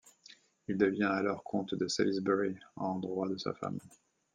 [0.67, 3.77] Il devient alors comte de Salisbury en droit de sa femme.